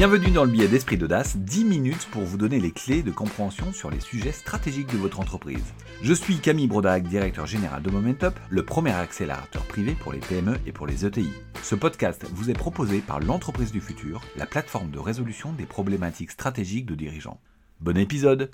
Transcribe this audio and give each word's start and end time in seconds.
Bienvenue 0.00 0.30
dans 0.30 0.44
le 0.44 0.50
billet 0.50 0.66
d'esprit 0.66 0.96
d'audace, 0.96 1.36
10 1.36 1.66
minutes 1.66 2.08
pour 2.10 2.22
vous 2.22 2.38
donner 2.38 2.58
les 2.58 2.70
clés 2.70 3.02
de 3.02 3.10
compréhension 3.10 3.70
sur 3.70 3.90
les 3.90 4.00
sujets 4.00 4.32
stratégiques 4.32 4.90
de 4.90 4.96
votre 4.96 5.20
entreprise. 5.20 5.74
Je 6.00 6.14
suis 6.14 6.38
Camille 6.38 6.68
Brodac, 6.68 7.02
directeur 7.02 7.44
général 7.44 7.82
de 7.82 7.90
Momentup, 7.90 8.32
le 8.48 8.64
premier 8.64 8.92
accélérateur 8.92 9.62
privé 9.66 9.92
pour 9.92 10.14
les 10.14 10.20
PME 10.20 10.54
et 10.64 10.72
pour 10.72 10.86
les 10.86 11.04
ETI. 11.04 11.28
Ce 11.62 11.74
podcast 11.74 12.24
vous 12.32 12.48
est 12.48 12.54
proposé 12.54 13.00
par 13.00 13.20
l'entreprise 13.20 13.72
du 13.72 13.82
futur, 13.82 14.22
la 14.38 14.46
plateforme 14.46 14.90
de 14.90 14.98
résolution 14.98 15.52
des 15.52 15.66
problématiques 15.66 16.30
stratégiques 16.30 16.86
de 16.86 16.94
dirigeants. 16.94 17.42
Bon 17.80 17.98
épisode 17.98 18.50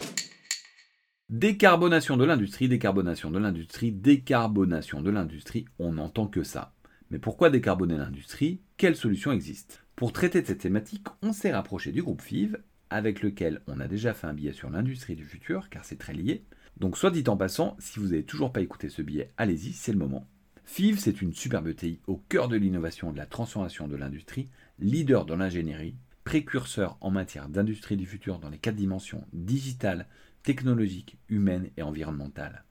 Décarbonation 1.30 2.16
de 2.16 2.24
l'industrie, 2.24 2.68
décarbonation 2.68 3.30
de 3.30 3.38
l'industrie, 3.38 3.92
décarbonation 3.92 5.00
de 5.00 5.10
l'industrie, 5.10 5.66
on 5.78 5.92
n'entend 5.92 6.26
que 6.26 6.42
ça. 6.42 6.74
Mais 7.12 7.20
pourquoi 7.20 7.50
décarboner 7.50 7.98
l'industrie? 7.98 8.62
Quelles 8.76 8.96
solutions 8.96 9.30
existent? 9.30 9.76
Pour 9.96 10.12
traiter 10.12 10.42
de 10.42 10.46
cette 10.46 10.58
thématique, 10.58 11.06
on 11.22 11.32
s'est 11.32 11.54
rapproché 11.54 11.90
du 11.90 12.02
groupe 12.02 12.20
FIV, 12.20 12.58
avec 12.90 13.22
lequel 13.22 13.62
on 13.66 13.80
a 13.80 13.88
déjà 13.88 14.12
fait 14.12 14.26
un 14.26 14.34
billet 14.34 14.52
sur 14.52 14.68
l'industrie 14.68 15.16
du 15.16 15.24
futur, 15.24 15.70
car 15.70 15.86
c'est 15.86 15.96
très 15.96 16.12
lié. 16.12 16.44
Donc 16.76 16.98
soit 16.98 17.10
dit 17.10 17.24
en 17.28 17.38
passant, 17.38 17.78
si 17.78 17.98
vous 17.98 18.08
n'avez 18.08 18.22
toujours 18.22 18.52
pas 18.52 18.60
écouté 18.60 18.90
ce 18.90 19.00
billet, 19.00 19.30
allez-y, 19.38 19.72
c'est 19.72 19.92
le 19.92 19.98
moment. 19.98 20.28
FIV, 20.66 20.98
c'est 20.98 21.22
une 21.22 21.32
superbe 21.32 21.74
TI 21.74 22.00
au 22.06 22.18
cœur 22.18 22.48
de 22.48 22.58
l'innovation 22.58 23.08
et 23.08 23.14
de 23.14 23.16
la 23.16 23.24
transformation 23.24 23.88
de 23.88 23.96
l'industrie, 23.96 24.50
leader 24.78 25.24
dans 25.24 25.36
l'ingénierie, 25.36 25.96
précurseur 26.24 26.98
en 27.00 27.10
matière 27.10 27.48
d'industrie 27.48 27.96
du 27.96 28.04
futur 28.04 28.38
dans 28.38 28.50
les 28.50 28.58
quatre 28.58 28.76
dimensions 28.76 29.26
digitale, 29.32 30.08
technologique, 30.42 31.16
humaine 31.30 31.70
et 31.78 31.82
environnementale. 31.82 32.64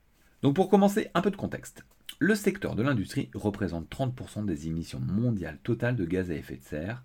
Donc 0.44 0.56
pour 0.56 0.70
commencer, 0.70 1.10
un 1.16 1.22
peu 1.22 1.32
de 1.32 1.38
contexte. 1.38 1.86
Le 2.20 2.36
secteur 2.36 2.76
de 2.76 2.84
l'industrie 2.84 3.32
représente 3.34 3.90
30% 3.90 4.46
des 4.46 4.68
émissions 4.68 5.00
mondiales 5.00 5.58
totales 5.64 5.96
de 5.96 6.06
gaz 6.06 6.30
à 6.30 6.36
effet 6.36 6.58
de 6.58 6.64
serre, 6.64 7.04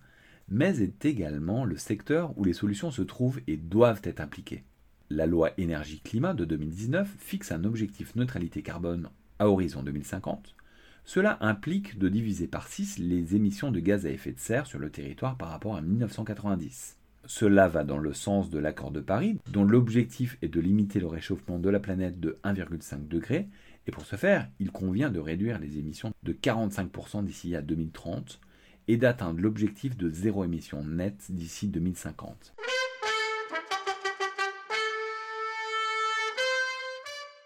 mais 0.50 0.82
est 0.82 1.04
également 1.04 1.64
le 1.64 1.76
secteur 1.76 2.36
où 2.36 2.44
les 2.44 2.52
solutions 2.52 2.90
se 2.90 3.02
trouvent 3.02 3.40
et 3.46 3.56
doivent 3.56 4.02
être 4.04 4.20
appliquées. 4.20 4.64
La 5.08 5.26
loi 5.26 5.50
énergie-climat 5.58 6.34
de 6.34 6.44
2019 6.44 7.08
fixe 7.18 7.52
un 7.52 7.64
objectif 7.64 8.14
neutralité 8.16 8.62
carbone 8.62 9.08
à 9.38 9.48
horizon 9.48 9.82
2050. 9.82 10.54
Cela 11.04 11.38
implique 11.40 11.98
de 11.98 12.08
diviser 12.08 12.46
par 12.46 12.68
6 12.68 12.98
les 12.98 13.34
émissions 13.34 13.72
de 13.72 13.80
gaz 13.80 14.06
à 14.06 14.10
effet 14.10 14.32
de 14.32 14.38
serre 14.38 14.66
sur 14.66 14.78
le 14.78 14.90
territoire 14.90 15.36
par 15.36 15.48
rapport 15.48 15.76
à 15.76 15.82
1990. 15.82 16.96
Cela 17.26 17.68
va 17.68 17.84
dans 17.84 17.98
le 17.98 18.12
sens 18.12 18.50
de 18.50 18.58
l'accord 18.58 18.90
de 18.90 19.00
Paris, 19.00 19.38
dont 19.50 19.64
l'objectif 19.64 20.36
est 20.42 20.48
de 20.48 20.60
limiter 20.60 21.00
le 21.00 21.06
réchauffement 21.06 21.58
de 21.58 21.68
la 21.68 21.80
planète 21.80 22.20
de 22.20 22.36
1,5 22.44 23.08
degré 23.08 23.48
et 23.86 23.90
pour 23.90 24.04
ce 24.04 24.16
faire, 24.16 24.48
il 24.58 24.70
convient 24.70 25.10
de 25.10 25.18
réduire 25.18 25.58
les 25.58 25.78
émissions 25.78 26.12
de 26.22 26.32
45% 26.32 27.24
d'ici 27.24 27.56
à 27.56 27.62
2030 27.62 28.40
et 28.90 28.96
d'atteindre 28.96 29.40
l'objectif 29.40 29.96
de 29.96 30.10
zéro 30.10 30.42
émission 30.44 30.84
nette 30.84 31.26
d'ici 31.30 31.68
2050. 31.68 32.56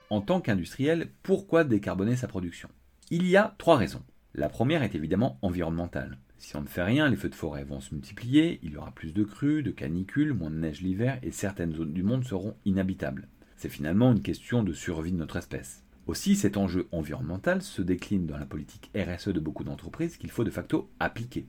En 0.08 0.22
tant 0.22 0.40
qu'industriel, 0.40 1.10
pourquoi 1.22 1.64
décarboner 1.64 2.16
sa 2.16 2.28
production? 2.28 2.70
Il 3.10 3.26
y 3.26 3.36
a 3.36 3.54
trois 3.58 3.76
raisons. 3.76 4.02
La 4.34 4.48
première 4.48 4.82
est 4.82 4.94
évidemment 4.94 5.38
environnementale. 5.42 6.16
Si 6.38 6.56
on 6.56 6.62
ne 6.62 6.66
fait 6.66 6.82
rien, 6.82 7.10
les 7.10 7.16
feux 7.16 7.28
de 7.28 7.34
forêt 7.34 7.64
vont 7.64 7.80
se 7.80 7.94
multiplier, 7.94 8.58
il 8.62 8.72
y 8.72 8.76
aura 8.78 8.92
plus 8.92 9.12
de 9.12 9.22
crues, 9.22 9.62
de 9.62 9.70
canicules, 9.70 10.32
moins 10.32 10.50
de 10.50 10.56
neige 10.56 10.80
l'hiver 10.80 11.18
et 11.22 11.30
certaines 11.30 11.74
zones 11.74 11.92
du 11.92 12.02
monde 12.02 12.24
seront 12.24 12.56
inhabitables. 12.64 13.28
C'est 13.58 13.68
finalement 13.68 14.12
une 14.12 14.22
question 14.22 14.62
de 14.62 14.72
survie 14.72 15.12
de 15.12 15.18
notre 15.18 15.36
espèce. 15.36 15.84
Aussi, 16.06 16.36
cet 16.36 16.56
enjeu 16.56 16.86
environnemental 16.92 17.62
se 17.62 17.80
décline 17.80 18.26
dans 18.26 18.36
la 18.36 18.44
politique 18.44 18.90
RSE 18.94 19.28
de 19.28 19.40
beaucoup 19.40 19.64
d'entreprises 19.64 20.18
qu'il 20.18 20.30
faut 20.30 20.44
de 20.44 20.50
facto 20.50 20.90
appliquer. 21.00 21.46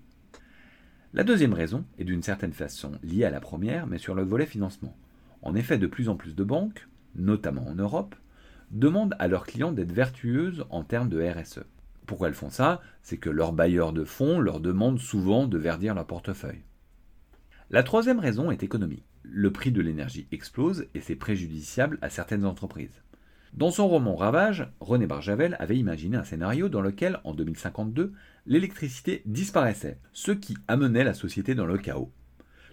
La 1.14 1.24
deuxième 1.24 1.54
raison 1.54 1.86
est 1.98 2.06
d'une 2.06 2.24
certaine 2.24 2.54
façon 2.54 2.94
liée 3.04 3.26
à 3.26 3.30
la 3.32 3.42
première, 3.42 3.88
mais 3.88 3.98
sur 3.98 4.16
le 4.16 4.24
volet 4.24 4.46
financement. 4.46 4.98
En 5.42 5.56
effet, 5.56 5.78
de 5.78 5.88
plus 5.88 6.10
en 6.10 6.16
plus 6.16 6.36
de 6.36 6.44
banques, 6.44 6.88
notamment 7.16 7.68
en 7.68 7.76
Europe, 7.76 8.16
demandent 8.72 9.16
à 9.20 9.28
leurs 9.28 9.46
clients 9.46 9.72
d'être 9.72 9.92
vertueuses 9.92 10.66
en 10.70 10.84
termes 10.84 11.10
de 11.10 11.22
RSE. 11.22 11.64
Pourquoi 12.06 12.28
elles 12.30 12.34
font 12.34 12.50
ça? 12.50 12.82
C'est 13.02 13.18
que 13.18 13.30
leurs 13.30 13.54
bailleurs 13.54 13.94
de 13.94 14.04
fonds 14.04 14.40
leur 14.40 14.60
demandent 14.60 15.00
souvent 15.00 15.48
de 15.48 15.58
verdir 15.58 15.96
leur 15.96 16.08
portefeuille. 16.08 16.64
La 17.70 17.84
troisième 17.84 18.20
raison 18.20 18.52
est 18.52 18.64
économique. 18.64 19.06
Le 19.24 19.52
prix 19.52 19.72
de 19.72 19.82
l'énergie 19.82 20.28
explose 20.32 20.86
et 20.94 21.02
c'est 21.02 21.16
préjudiciable 21.16 21.98
à 22.02 22.10
certaines 22.10 22.46
entreprises. 22.46 23.02
Dans 23.54 23.72
son 23.72 23.88
roman 23.88 24.16
Ravage, 24.16 24.70
René 24.80 25.08
Barjavel 25.08 25.56
avait 25.60 25.78
imaginé 25.78 26.18
un 26.18 26.24
scénario 26.24 26.68
dans 26.68 26.82
lequel, 26.82 27.20
en 27.24 27.34
2052, 27.34 28.12
l'électricité 28.46 29.22
disparaissait, 29.26 30.00
ce 30.12 30.32
qui 30.32 30.58
amenait 30.68 31.04
la 31.04 31.14
société 31.14 31.56
dans 31.56 31.66
le 31.66 31.78
chaos. 31.78 32.12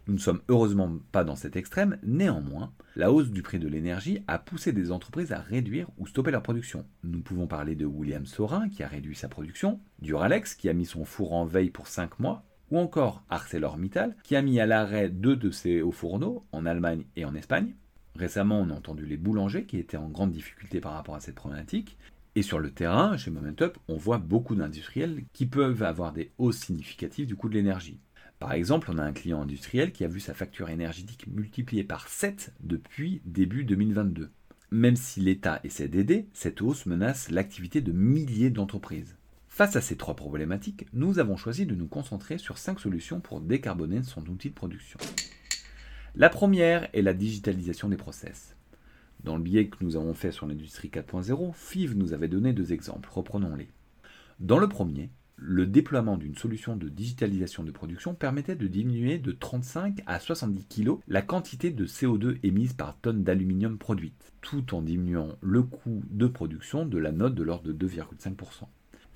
Nous 0.09 0.15
ne 0.15 0.19
sommes 0.19 0.41
heureusement 0.49 0.99
pas 1.13 1.23
dans 1.23 1.37
cet 1.37 1.55
extrême, 1.55 1.99
néanmoins, 2.03 2.73
la 2.97 3.13
hausse 3.13 3.31
du 3.31 3.43
prix 3.43 3.61
de 3.61 3.69
l'énergie 3.69 4.25
a 4.27 4.39
poussé 4.39 4.73
des 4.73 4.91
entreprises 4.91 5.31
à 5.31 5.39
réduire 5.39 5.89
ou 5.99 6.09
stopper 6.09 6.33
leur 6.33 6.43
production. 6.43 6.85
Nous 7.05 7.21
pouvons 7.21 7.47
parler 7.47 7.77
de 7.77 7.87
William 7.87 8.27
Sorin 8.27 8.69
qui 8.69 8.83
a 8.83 8.89
réduit 8.89 9.15
sa 9.15 9.29
production, 9.29 9.79
Duralex 10.01 10.55
qui 10.57 10.69
a 10.69 10.73
mis 10.73 10.87
son 10.87 11.05
four 11.05 11.33
en 11.33 11.45
veille 11.45 11.71
pour 11.71 11.87
5 11.87 12.19
mois, 12.19 12.45
ou 12.73 12.79
encore 12.79 13.23
ArcelorMittal 13.31 14.17
qui 14.25 14.35
a 14.35 14.43
mis 14.43 14.59
à 14.59 14.67
l'arrêt 14.67 15.09
deux 15.09 15.37
de 15.37 15.51
ses 15.51 15.83
hauts 15.83 15.93
fourneaux 15.93 16.45
en 16.51 16.67
Allemagne 16.67 17.05
et 17.15 17.25
en 17.25 17.35
Espagne. 17.37 17.75
Récemment, 18.17 18.61
on 18.61 18.71
a 18.71 18.75
entendu 18.75 19.07
les 19.07 19.17
boulangers 19.17 19.65
qui 19.65 19.79
étaient 19.79 19.97
en 19.97 20.09
grande 20.09 20.33
difficulté 20.33 20.81
par 20.81 20.93
rapport 20.93 21.15
à 21.15 21.21
cette 21.21 21.35
problématique. 21.35 21.97
Et 22.35 22.43
sur 22.43 22.59
le 22.59 22.71
terrain, 22.71 23.17
chez 23.17 23.31
Momentup, 23.31 23.79
on 23.89 23.97
voit 23.97 24.19
beaucoup 24.19 24.55
d'industriels 24.55 25.25
qui 25.33 25.47
peuvent 25.47 25.83
avoir 25.83 26.13
des 26.13 26.33
hausses 26.39 26.59
significatives 26.59 27.27
du 27.27 27.37
coût 27.37 27.49
de 27.49 27.55
l'énergie. 27.55 28.01
Par 28.39 28.53
exemple, 28.53 28.91
on 28.91 28.99
a 28.99 29.05
un 29.05 29.13
client 29.13 29.43
industriel 29.43 29.93
qui 29.93 30.05
a 30.05 30.09
vu 30.09 30.19
sa 30.19 30.35
facture 30.35 30.69
énergétique 30.69 31.27
multipliée 31.27 31.85
par 31.85 32.09
7 32.09 32.53
depuis 32.61 33.23
début 33.25 33.65
2022. 33.65 34.31
Même 34.71 34.97
si 34.97 35.21
l'État 35.21 35.61
essaie 35.65 35.89
d'aider, 35.89 36.27
cette 36.33 36.63
hausse 36.63 36.87
menace 36.87 37.31
l'activité 37.31 37.83
de 37.83 37.93
milliers 37.93 38.51
d'entreprises. 38.51 39.17
Face 39.49 39.77
à 39.77 39.83
ces 39.83 39.97
trois 39.97 40.17
problématiques, 40.17 40.87
nous 40.95 41.19
avons 41.19 41.37
choisi 41.37 41.67
de 41.67 41.75
nous 41.75 41.87
concentrer 41.87 42.39
sur 42.39 42.57
5 42.57 42.81
solutions 42.81 43.21
pour 43.21 43.43
décarboner 43.43 44.03
son 44.03 44.27
outil 44.27 44.49
de 44.49 44.55
production. 44.55 44.99
La 46.15 46.29
première 46.29 46.91
est 46.95 47.01
la 47.01 47.15
digitalisation 47.15 47.89
des 47.89 47.97
process. 47.97 48.55
Dans 49.25 49.39
le 49.39 49.43
biais 49.43 49.69
que 49.69 49.83
nous 49.83 49.97
avons 49.97 50.13
fait 50.13 50.31
sur 50.31 50.47
l'industrie 50.47 50.91
4.0, 50.91 51.55
FIV 51.55 51.97
nous 51.97 52.13
avait 52.13 52.29
donné 52.29 52.53
deux 52.53 52.75
exemples, 52.75 53.09
reprenons-les. 53.11 53.71
Dans 54.39 54.59
le 54.59 54.69
premier, 54.69 55.09
le 55.37 55.65
déploiement 55.65 56.19
d'une 56.19 56.37
solution 56.37 56.77
de 56.77 56.91
digitalisation 56.91 57.65
de 57.65 57.71
production 57.71 58.15
permettait 58.15 58.57
de 58.57 58.67
diminuer 58.67 59.19
de 59.19 59.33
35 59.33 60.03
à 60.05 60.21
70 60.21 60.67
kg 60.67 60.99
la 61.09 61.23
quantité 61.23 61.71
de 61.71 61.87
CO2 61.87 62.39
émise 62.43 62.75
par 62.75 62.99
tonne 62.99 63.25
d'aluminium 63.25 63.79
produite, 63.79 64.35
tout 64.43 64.75
en 64.75 64.83
diminuant 64.83 65.39
le 65.41 65.63
coût 65.63 66.03
de 66.11 66.27
production 66.27 66.85
de 66.85 66.99
la 66.99 67.13
note 67.13 67.35
de 67.35 67.43
l'ordre 67.43 67.73
de 67.73 67.89
2,5%. 67.89 68.67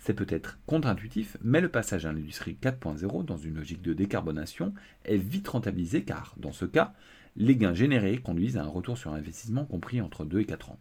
C'est 0.07 0.15
peut-être 0.15 0.61
contre-intuitif, 0.67 1.37
mais 1.43 1.61
le 1.61 1.69
passage 1.69 2.07
à 2.07 2.13
l'industrie 2.13 2.57
4.0 2.63 3.25
dans 3.25 3.37
une 3.37 3.57
logique 3.57 3.83
de 3.83 3.93
décarbonation 3.93 4.73
est 5.05 5.17
vite 5.17 5.49
rentabilisé 5.49 6.05
car, 6.05 6.37
dans 6.37 6.53
ce 6.53 6.65
cas, 6.65 6.95
les 7.35 7.57
gains 7.57 7.75
générés 7.75 8.19
conduisent 8.19 8.57
à 8.57 8.63
un 8.63 8.69
retour 8.69 8.97
sur 8.97 9.13
investissement 9.13 9.65
compris 9.65 10.01
entre 10.01 10.25
2 10.25 10.39
et 10.39 10.45
4 10.45 10.71
ans. 10.71 10.79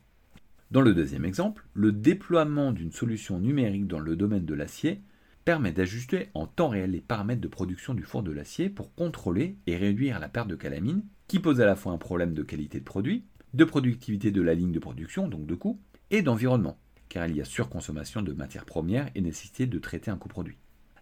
Dans 0.70 0.82
le 0.82 0.94
deuxième 0.94 1.26
exemple, 1.26 1.66
le 1.74 1.92
déploiement 1.92 2.72
d'une 2.72 2.92
solution 2.92 3.40
numérique 3.40 3.88
dans 3.88 3.98
le 3.98 4.16
domaine 4.16 4.46
de 4.46 4.54
l'acier 4.54 5.02
permet 5.44 5.72
d'ajuster 5.72 6.30
en 6.36 6.46
temps 6.46 6.70
réel 6.70 6.92
les 6.92 7.02
paramètres 7.02 7.42
de 7.42 7.48
production 7.48 7.96
du 7.96 8.04
four 8.04 8.22
de 8.22 8.32
l'acier 8.32 8.70
pour 8.70 8.94
contrôler 8.94 9.58
et 9.66 9.76
réduire 9.76 10.20
la 10.20 10.30
perte 10.30 10.50
de 10.50 10.56
calamine, 10.56 11.04
qui 11.28 11.40
pose 11.40 11.62
à 11.62 11.66
la 11.66 11.76
fois 11.76 11.94
un 11.94 11.98
problème 11.98 12.36
de 12.36 12.44
qualité 12.44 12.78
de 12.78 12.86
produit, 12.86 13.26
de 13.56 13.64
productivité 13.64 14.30
de 14.30 14.44
la 14.44 14.54
ligne 14.54 14.72
de 14.72 14.78
production, 14.78 15.28
donc 15.28 15.48
de 15.48 15.56
coût, 15.56 15.80
et 16.12 16.22
d'environnement 16.22 16.78
car 17.16 17.28
il 17.28 17.38
y 17.38 17.42
a 17.42 17.46
surconsommation 17.46 18.22
de 18.22 18.34
matières 18.34 18.66
premières 18.66 19.10
et 19.16 19.22
nécessité 19.22 19.68
de 19.68 19.80
traiter 19.80 20.12
un 20.12 20.18
coproduit. 20.18 20.58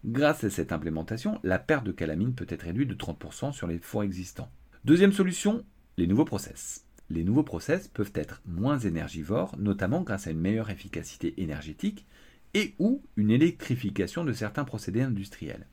Grâce 0.05 0.43
à 0.43 0.51
cette 0.51 0.71
implémentation, 0.71 1.39
la 1.41 1.57
perte 1.57 1.85
de 1.85 1.91
calamine 1.91 2.35
peut 2.35 2.45
être 2.49 2.61
réduite 2.61 2.89
de 2.89 2.93
30% 2.93 3.51
sur 3.51 3.65
les 3.65 3.79
fours 3.79 4.03
existants. 4.03 4.51
Deuxième 4.85 5.11
solution, 5.11 5.65
les 5.97 6.05
nouveaux 6.05 6.23
process. 6.23 6.85
Les 7.09 7.23
nouveaux 7.23 7.41
process 7.41 7.87
peuvent 7.87 8.11
être 8.13 8.43
moins 8.45 8.77
énergivores, 8.77 9.55
notamment 9.57 10.01
grâce 10.01 10.27
à 10.27 10.29
une 10.29 10.39
meilleure 10.39 10.69
efficacité 10.69 11.41
énergétique 11.41 12.05
et 12.53 12.75
ou 12.77 13.01
une 13.15 13.31
électrification 13.31 14.23
de 14.23 14.33
certains 14.33 14.65
procédés 14.65 15.01
industriels. 15.01 15.65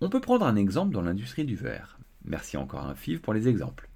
On 0.00 0.10
peut 0.10 0.20
prendre 0.20 0.46
un 0.46 0.54
exemple 0.54 0.94
dans 0.94 1.02
l'industrie 1.02 1.44
du 1.44 1.56
verre. 1.56 1.98
Merci 2.24 2.56
encore 2.56 2.86
à 2.86 2.90
un 2.90 2.94
FIV 2.94 3.20
pour 3.20 3.34
les 3.34 3.48
exemples. 3.48 3.88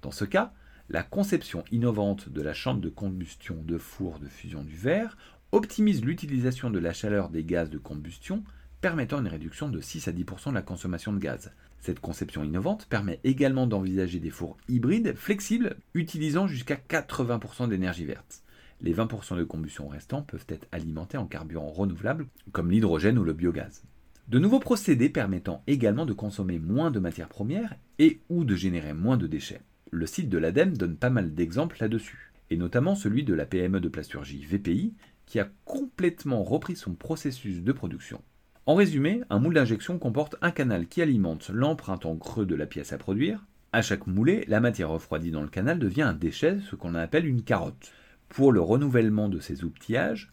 Dans 0.00 0.10
ce 0.10 0.24
cas, 0.24 0.54
la 0.90 1.02
conception 1.02 1.64
innovante 1.72 2.28
de 2.28 2.42
la 2.42 2.52
chambre 2.52 2.80
de 2.80 2.90
combustion 2.90 3.56
de 3.64 3.78
four 3.78 4.18
de 4.18 4.28
fusion 4.28 4.62
du 4.62 4.76
verre 4.76 5.16
optimise 5.52 6.04
l'utilisation 6.04 6.68
de 6.68 6.78
la 6.78 6.92
chaleur 6.92 7.30
des 7.30 7.44
gaz 7.44 7.70
de 7.70 7.78
combustion, 7.78 8.42
permettant 8.80 9.20
une 9.20 9.28
réduction 9.28 9.68
de 9.68 9.80
6 9.80 10.08
à 10.08 10.12
10% 10.12 10.50
de 10.50 10.54
la 10.54 10.62
consommation 10.62 11.12
de 11.12 11.18
gaz. 11.18 11.52
Cette 11.78 12.00
conception 12.00 12.42
innovante 12.42 12.86
permet 12.86 13.20
également 13.24 13.66
d'envisager 13.66 14.18
des 14.18 14.30
fours 14.30 14.56
hybrides 14.68 15.14
flexibles 15.16 15.76
utilisant 15.94 16.46
jusqu'à 16.46 16.74
80% 16.76 17.68
d'énergie 17.68 18.04
verte. 18.04 18.42
Les 18.80 18.92
20% 18.92 19.38
de 19.38 19.44
combustion 19.44 19.86
restants 19.86 20.22
peuvent 20.22 20.46
être 20.48 20.66
alimentés 20.72 21.16
en 21.16 21.26
carburant 21.26 21.70
renouvelable 21.70 22.26
comme 22.52 22.70
l'hydrogène 22.70 23.18
ou 23.18 23.24
le 23.24 23.32
biogaz. 23.32 23.84
De 24.28 24.38
nouveaux 24.38 24.60
procédés 24.60 25.08
permettant 25.08 25.62
également 25.66 26.04
de 26.04 26.12
consommer 26.12 26.58
moins 26.58 26.90
de 26.90 26.98
matières 26.98 27.28
premières 27.28 27.76
et 27.98 28.20
ou 28.28 28.44
de 28.44 28.56
générer 28.56 28.92
moins 28.92 29.16
de 29.16 29.26
déchets. 29.26 29.60
Le 29.94 30.06
site 30.06 30.28
de 30.28 30.38
l'ADEME 30.38 30.76
donne 30.76 30.96
pas 30.96 31.08
mal 31.08 31.34
d'exemples 31.34 31.76
là-dessus, 31.78 32.32
et 32.50 32.56
notamment 32.56 32.96
celui 32.96 33.22
de 33.22 33.32
la 33.32 33.46
PME 33.46 33.78
de 33.78 33.88
plasturgie 33.88 34.44
VPI 34.44 34.92
qui 35.24 35.38
a 35.38 35.48
complètement 35.64 36.42
repris 36.42 36.74
son 36.74 36.94
processus 36.94 37.62
de 37.62 37.70
production. 37.70 38.20
En 38.66 38.74
résumé, 38.74 39.20
un 39.30 39.38
moule 39.38 39.54
d'injection 39.54 40.00
comporte 40.00 40.34
un 40.42 40.50
canal 40.50 40.88
qui 40.88 41.00
alimente 41.00 41.48
l'empreinte 41.48 42.06
en 42.06 42.16
creux 42.16 42.44
de 42.44 42.56
la 42.56 42.66
pièce 42.66 42.92
à 42.92 42.98
produire. 42.98 43.46
À 43.70 43.82
chaque 43.82 44.08
moulée, 44.08 44.44
la 44.48 44.58
matière 44.58 44.90
refroidie 44.90 45.30
dans 45.30 45.42
le 45.42 45.48
canal 45.48 45.78
devient 45.78 46.02
un 46.02 46.12
déchet, 46.12 46.58
ce 46.68 46.74
qu'on 46.74 46.96
appelle 46.96 47.24
une 47.24 47.44
carotte. 47.44 47.92
Pour 48.28 48.50
le 48.50 48.60
renouvellement 48.60 49.28
de 49.28 49.38
ces 49.38 49.62
outillages, 49.62 50.32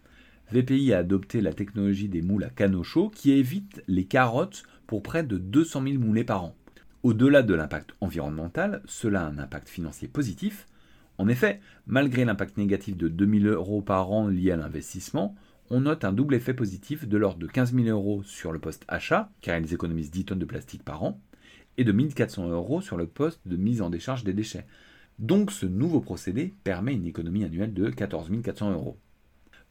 VPI 0.51 0.91
a 0.91 0.97
adopté 0.97 1.39
la 1.39 1.53
technologie 1.53 2.09
des 2.09 2.23
moules 2.23 2.45
à 2.45 2.49
canaux 2.49 2.83
chauds 2.83 3.11
qui 3.13 3.33
évite 3.33 3.83
les 3.87 4.05
carottes 4.05 4.63
pour 4.87 5.03
près 5.03 5.21
de 5.21 5.37
200 5.37 5.83
000 5.83 5.99
moulées 5.99 6.23
par 6.23 6.45
an. 6.45 6.55
Au-delà 7.03 7.41
de 7.41 7.55
l'impact 7.55 7.95
environnemental, 7.99 8.83
cela 8.85 9.23
a 9.23 9.27
un 9.27 9.39
impact 9.39 9.69
financier 9.69 10.07
positif. 10.07 10.67
En 11.17 11.27
effet, 11.27 11.59
malgré 11.87 12.25
l'impact 12.25 12.57
négatif 12.57 12.95
de 12.95 13.07
2000 13.07 13.47
euros 13.47 13.81
par 13.81 14.11
an 14.11 14.27
lié 14.27 14.51
à 14.51 14.55
l'investissement, 14.55 15.35
on 15.71 15.81
note 15.81 16.05
un 16.05 16.13
double 16.13 16.35
effet 16.35 16.53
positif 16.53 17.07
de 17.07 17.17
l'ordre 17.17 17.39
de 17.39 17.47
15 17.47 17.73
000 17.73 17.87
euros 17.87 18.21
sur 18.21 18.51
le 18.51 18.59
poste 18.59 18.85
achat, 18.87 19.31
car 19.41 19.57
ils 19.57 19.73
économisent 19.73 20.11
10 20.11 20.25
tonnes 20.25 20.39
de 20.39 20.45
plastique 20.45 20.83
par 20.83 21.03
an, 21.03 21.19
et 21.79 21.83
de 21.83 21.91
1400 21.91 22.49
euros 22.49 22.81
sur 22.81 22.97
le 22.97 23.07
poste 23.07 23.41
de 23.47 23.57
mise 23.57 23.81
en 23.81 23.89
décharge 23.89 24.23
des 24.23 24.33
déchets. 24.33 24.67
Donc 25.17 25.51
ce 25.51 25.65
nouveau 25.65 26.01
procédé 26.01 26.53
permet 26.63 26.93
une 26.93 27.07
économie 27.07 27.43
annuelle 27.43 27.73
de 27.73 27.89
14 27.89 28.29
400 28.43 28.73
euros. 28.73 28.99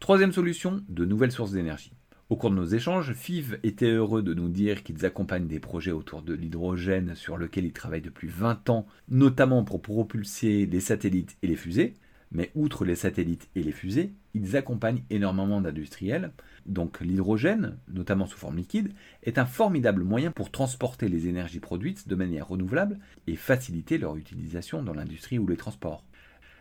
Troisième 0.01 0.33
solution, 0.33 0.83
de 0.89 1.05
nouvelles 1.05 1.31
sources 1.31 1.53
d'énergie. 1.53 1.93
Au 2.31 2.37
cours 2.37 2.51
de 2.51 2.55
nos 2.55 2.65
échanges, 2.65 3.13
FIV 3.13 3.59
était 3.65 3.91
heureux 3.91 4.23
de 4.23 4.35
nous 4.35 4.49
dire 4.49 4.85
qu'ils 4.85 5.05
accompagnent 5.05 5.49
des 5.49 5.59
projets 5.59 5.91
autour 5.91 6.23
de 6.23 6.33
l'hydrogène 6.33 7.17
sur 7.17 7.37
lesquels 7.37 7.65
ils 7.65 7.73
travaillent 7.73 8.03
depuis 8.03 8.29
20 8.29 8.71
ans, 8.71 8.87
notamment 9.09 9.65
pour 9.65 9.83
propulser 9.83 10.65
les 10.65 10.79
satellites 10.79 11.37
et 11.43 11.49
les 11.49 11.57
fusées. 11.57 11.95
Mais 12.31 12.53
outre 12.55 12.85
les 12.85 12.95
satellites 12.95 13.49
et 13.57 13.65
les 13.65 13.73
fusées, 13.73 14.13
ils 14.35 14.57
accompagnent 14.57 15.03
énormément 15.11 15.61
d'industriels. 15.61 16.31
Donc 16.67 17.01
l'hydrogène, 17.01 17.77
notamment 17.93 18.27
sous 18.27 18.39
forme 18.39 18.59
liquide, 18.59 18.93
est 19.25 19.39
un 19.39 19.45
formidable 19.45 20.05
moyen 20.05 20.31
pour 20.31 20.53
transporter 20.53 21.09
les 21.09 21.27
énergies 21.27 21.59
produites 21.59 22.07
de 22.07 22.15
manière 22.15 22.47
renouvelable 22.47 23.01
et 23.27 23.35
faciliter 23.35 23.99
leur 23.99 24.15
utilisation 24.15 24.85
dans 24.85 24.95
l'industrie 24.95 25.41
ou 25.41 25.49
les 25.49 25.57
transports. 25.57 26.05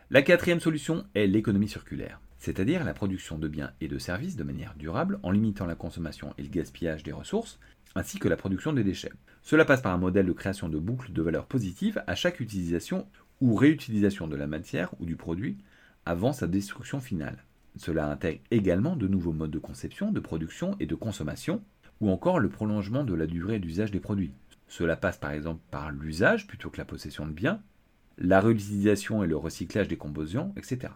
La 0.09 0.23
quatrième 0.23 0.61
solution 0.61 1.05
est 1.13 1.27
l'économie 1.27 1.69
circulaire 1.69 2.19
c'est-à-dire 2.39 2.83
la 2.83 2.93
production 2.93 3.37
de 3.37 3.47
biens 3.47 3.71
et 3.81 3.87
de 3.87 3.97
services 3.97 4.35
de 4.35 4.43
manière 4.43 4.73
durable 4.75 5.19
en 5.23 5.31
limitant 5.31 5.65
la 5.65 5.75
consommation 5.75 6.33
et 6.37 6.43
le 6.43 6.49
gaspillage 6.49 7.03
des 7.03 7.11
ressources, 7.11 7.59
ainsi 7.95 8.17
que 8.17 8.27
la 8.27 8.37
production 8.37 8.73
des 8.73 8.83
déchets. 8.83 9.11
Cela 9.41 9.65
passe 9.65 9.81
par 9.81 9.93
un 9.93 9.97
modèle 9.97 10.25
de 10.25 10.33
création 10.33 10.69
de 10.69 10.79
boucles 10.79 11.11
de 11.11 11.21
valeur 11.21 11.45
positive 11.45 12.03
à 12.07 12.15
chaque 12.15 12.39
utilisation 12.39 13.07
ou 13.41 13.55
réutilisation 13.55 14.27
de 14.27 14.35
la 14.35 14.47
matière 14.47 14.93
ou 14.99 15.05
du 15.05 15.15
produit 15.15 15.57
avant 16.05 16.33
sa 16.33 16.47
destruction 16.47 16.99
finale. 16.99 17.43
Cela 17.75 18.09
intègre 18.09 18.41
également 18.51 18.95
de 18.95 19.07
nouveaux 19.07 19.33
modes 19.33 19.51
de 19.51 19.59
conception, 19.59 20.11
de 20.11 20.19
production 20.19 20.75
et 20.79 20.85
de 20.85 20.95
consommation, 20.95 21.61
ou 22.01 22.09
encore 22.09 22.39
le 22.39 22.49
prolongement 22.49 23.03
de 23.03 23.13
la 23.13 23.27
durée 23.27 23.59
d'usage 23.59 23.91
des 23.91 23.99
produits. 23.99 24.33
Cela 24.67 24.95
passe 24.95 25.17
par 25.17 25.31
exemple 25.31 25.61
par 25.71 25.91
l'usage 25.91 26.47
plutôt 26.47 26.69
que 26.69 26.77
la 26.77 26.85
possession 26.85 27.25
de 27.25 27.31
biens, 27.31 27.61
la 28.17 28.39
réutilisation 28.41 29.23
et 29.23 29.27
le 29.27 29.37
recyclage 29.37 29.87
des 29.87 29.97
composants, 29.97 30.53
etc. 30.57 30.93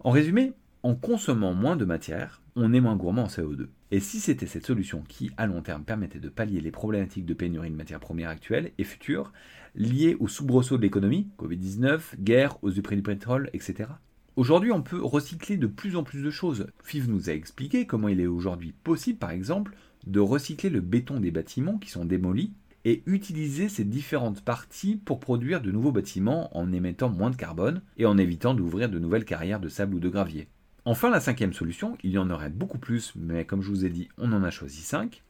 En 0.00 0.10
résumé, 0.10 0.52
en 0.82 0.94
consommant 0.94 1.52
moins 1.52 1.76
de 1.76 1.84
matière, 1.84 2.40
on 2.56 2.72
est 2.72 2.80
moins 2.80 2.96
gourmand 2.96 3.24
en 3.24 3.28
CO2. 3.28 3.66
Et 3.90 4.00
si 4.00 4.18
c'était 4.18 4.46
cette 4.46 4.66
solution 4.66 5.04
qui, 5.06 5.30
à 5.36 5.46
long 5.46 5.60
terme, 5.60 5.84
permettait 5.84 6.20
de 6.20 6.28
pallier 6.28 6.60
les 6.60 6.70
problématiques 6.70 7.26
de 7.26 7.34
pénurie 7.34 7.70
de 7.70 7.76
matières 7.76 8.00
premières 8.00 8.30
actuelles 8.30 8.72
et 8.78 8.84
futures, 8.84 9.32
liées 9.74 10.16
aux 10.20 10.28
soubresauts 10.28 10.78
de 10.78 10.82
l'économie, 10.82 11.28
Covid-19, 11.38 12.20
guerre, 12.20 12.56
hausse 12.62 12.74
du 12.74 12.82
prix 12.82 12.96
du 12.96 13.02
pétrole, 13.02 13.50
etc. 13.52 13.90
Aujourd'hui, 14.36 14.72
on 14.72 14.82
peut 14.82 15.02
recycler 15.02 15.58
de 15.58 15.66
plus 15.66 15.96
en 15.96 16.02
plus 16.02 16.22
de 16.22 16.30
choses. 16.30 16.66
FIV 16.82 17.10
nous 17.10 17.28
a 17.28 17.34
expliqué 17.34 17.86
comment 17.86 18.08
il 18.08 18.20
est 18.20 18.26
aujourd'hui 18.26 18.72
possible, 18.72 19.18
par 19.18 19.32
exemple, 19.32 19.76
de 20.06 20.20
recycler 20.20 20.70
le 20.70 20.80
béton 20.80 21.20
des 21.20 21.30
bâtiments 21.30 21.78
qui 21.78 21.90
sont 21.90 22.06
démolis 22.06 22.54
et 22.86 23.02
utiliser 23.04 23.68
ces 23.68 23.84
différentes 23.84 24.42
parties 24.42 24.96
pour 24.96 25.20
produire 25.20 25.60
de 25.60 25.70
nouveaux 25.70 25.92
bâtiments 25.92 26.56
en 26.56 26.72
émettant 26.72 27.10
moins 27.10 27.30
de 27.30 27.36
carbone 27.36 27.82
et 27.98 28.06
en 28.06 28.16
évitant 28.16 28.54
d'ouvrir 28.54 28.88
de 28.88 28.98
nouvelles 28.98 29.26
carrières 29.26 29.60
de 29.60 29.68
sable 29.68 29.96
ou 29.96 30.00
de 30.00 30.08
gravier. 30.08 30.48
Enfin, 30.86 31.10
la 31.10 31.20
cinquième 31.20 31.52
solution, 31.52 31.98
il 32.02 32.10
y 32.10 32.18
en 32.18 32.30
aurait 32.30 32.48
beaucoup 32.48 32.78
plus, 32.78 33.12
mais 33.14 33.44
comme 33.44 33.60
je 33.60 33.68
vous 33.68 33.84
ai 33.84 33.90
dit, 33.90 34.08
on 34.16 34.32
en 34.32 34.42
a 34.42 34.50
choisi 34.50 34.80
cinq, 34.80 35.22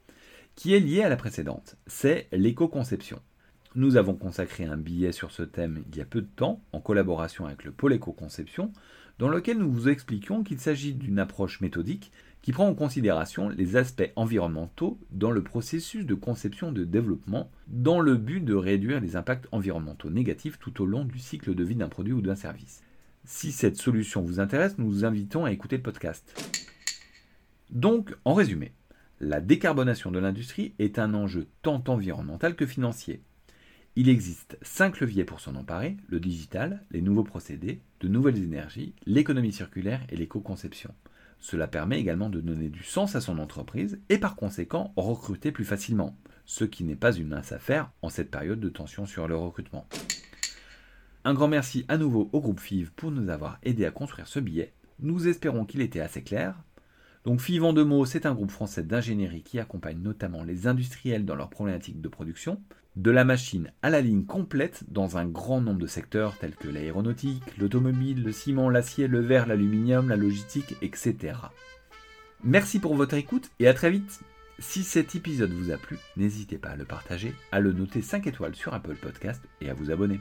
qui 0.55 0.75
est 0.75 0.81
liée 0.81 1.03
à 1.03 1.09
la 1.09 1.17
précédente, 1.17 1.77
c'est 1.89 2.29
l'éco-conception. 2.31 3.21
Nous 3.75 3.97
avons 3.97 4.15
consacré 4.15 4.65
un 4.65 4.77
billet 4.77 5.11
sur 5.11 5.33
ce 5.33 5.43
thème 5.43 5.83
il 5.91 5.99
y 5.99 6.01
a 6.01 6.05
peu 6.05 6.21
de 6.21 6.29
temps, 6.29 6.63
en 6.73 6.81
collaboration 6.81 7.47
avec 7.47 7.65
le 7.65 7.73
pôle 7.73 7.95
éco-conception, 7.95 8.73
dans 9.19 9.29
lequel 9.29 9.59
nous 9.59 9.73
vous 9.73 9.89
expliquions 9.89 10.45
qu'il 10.45 10.61
s'agit 10.61 10.95
d'une 10.95 11.19
approche 11.19 11.61
méthodique 11.61 12.13
qui 12.43 12.53
prend 12.53 12.69
en 12.69 12.75
considération 12.75 13.49
les 13.49 13.75
aspects 13.75 14.13
environnementaux 14.15 15.01
dans 15.11 15.33
le 15.33 15.43
processus 15.43 16.07
de 16.07 16.15
conception 16.15 16.71
de 16.71 16.85
développement, 16.85 17.51
dans 17.67 17.99
le 17.99 18.17
but 18.17 18.41
de 18.41 18.55
réduire 18.55 19.01
les 19.01 19.17
impacts 19.17 19.49
environnementaux 19.51 20.11
négatifs 20.11 20.61
tout 20.61 20.81
au 20.81 20.87
long 20.87 21.05
du 21.05 21.19
cycle 21.19 21.57
de 21.57 21.65
vie 21.65 21.75
d'un 21.75 21.89
produit 21.89 22.13
ou 22.13 22.23
d'un 22.23 22.37
service. 22.37 22.83
Si 23.25 23.53
cette 23.53 23.77
solution 23.77 24.23
vous 24.23 24.41
intéresse, 24.41 24.79
nous 24.79 24.89
vous 24.89 25.05
invitons 25.05 25.45
à 25.45 25.53
écouter 25.53 25.77
le 25.77 25.83
podcast. 25.83 26.35
Donc, 27.71 28.15
en 28.25 28.35
résumé, 28.35 28.73
la 29.21 29.41
décarbonation 29.41 30.11
de 30.11 30.19
l'industrie 30.19 30.75
est 30.79 30.99
un 30.99 31.15
enjeu 31.15 31.47
tant 31.63 31.85
environnemental 31.89 32.57
que 32.57 32.67
financier. 32.67 33.23
Il 33.97 34.09
existe 34.09 34.57
cinq 34.63 35.01
leviers 35.01 35.25
pour 35.25 35.41
s'en 35.41 35.57
emparer, 35.57 35.97
le 36.09 36.21
digital, 36.21 36.85
les 36.91 37.03
nouveaux 37.03 37.25
procédés, 37.25 37.83
de 38.01 38.09
nouvelles 38.09 38.43
énergies, 38.43 38.95
l'économie 39.05 39.53
circulaire 39.53 40.01
et 40.09 40.17
l'éco-conception. 40.17 40.95
Cela 41.39 41.67
permet 41.67 42.01
également 42.01 42.31
de 42.31 42.41
donner 42.41 42.69
du 42.69 42.83
sens 42.83 43.15
à 43.15 43.21
son 43.21 43.39
entreprise 43.39 43.99
et 44.09 44.19
par 44.19 44.37
conséquent 44.37 44.93
recruter 44.97 45.53
plus 45.53 45.65
facilement, 45.65 46.17
ce 46.47 46.65
qui 46.65 46.85
n'est 46.85 46.97
pas 46.97 47.13
une 47.13 47.29
mince 47.29 47.53
affaire 47.53 47.91
en 48.03 48.09
cette 48.09 48.31
période 48.31 48.61
de 48.61 48.69
tension 48.69 49.07
sur 49.07 49.29
le 49.29 49.37
recrutement. 49.37 49.87
Un 51.23 51.35
grand 51.35 51.49
merci 51.49 51.85
à 51.89 51.99
nouveau 51.99 52.31
au 52.33 52.41
groupe 52.41 52.61
FIV 52.61 52.93
pour 52.93 53.11
nous 53.11 53.29
avoir 53.29 53.59
aidé 53.63 53.85
à 53.85 53.91
construire 53.91 54.27
ce 54.27 54.41
billet. 54.41 54.73
Nous 55.01 55.29
espérons 55.29 55.67
qu'il 55.67 55.83
était 55.83 56.01
assez 56.01 56.23
clair. 56.23 56.55
Donc 57.25 57.43
FIV 57.43 57.63
en 57.63 57.73
deux 57.75 57.85
mots, 57.85 58.07
c'est 58.07 58.25
un 58.25 58.33
groupe 58.33 58.51
français 58.51 58.83
d'ingénierie 58.83 59.43
qui 59.43 59.59
accompagne 59.59 59.99
notamment 59.99 60.43
les 60.43 60.67
industriels 60.67 61.27
dans 61.27 61.35
leurs 61.35 61.51
problématiques 61.51 62.01
de 62.01 62.09
production, 62.09 62.63
de 62.97 63.11
la 63.11 63.25
machine 63.25 63.71
à 63.83 63.91
la 63.91 64.01
ligne 64.01 64.25
complète 64.25 64.85
dans 64.89 65.19
un 65.19 65.27
grand 65.27 65.61
nombre 65.61 65.79
de 65.79 65.87
secteurs 65.87 66.39
tels 66.39 66.57
que 66.57 66.69
l'aéronautique, 66.69 67.59
l'automobile, 67.59 68.23
le 68.23 68.33
ciment, 68.33 68.71
l'acier, 68.71 69.07
le 69.07 69.21
verre, 69.21 69.47
l'aluminium, 69.47 70.09
la 70.09 70.17
logistique, 70.17 70.75
etc. 70.81 71.35
Merci 72.43 72.79
pour 72.79 72.95
votre 72.95 73.15
écoute 73.15 73.51
et 73.59 73.69
à 73.69 73.75
très 73.75 73.91
vite 73.91 74.21
si 74.59 74.85
cet 74.85 75.15
épisode 75.15 75.53
vous 75.53 75.71
a 75.71 75.77
plu, 75.77 75.99
n'hésitez 76.17 76.57
pas 76.57 76.71
à 76.71 76.77
le 76.77 76.87
partager, 76.87 77.35
à 77.53 77.61
le 77.61 77.73
noter 77.73 78.01
5 78.01 78.27
étoiles 78.27 78.55
sur 78.55 78.73
Apple 78.73 78.97
Podcast 78.97 79.43
et 79.61 79.69
à 79.69 79.75
vous 79.75 79.91
abonner. 79.91 80.21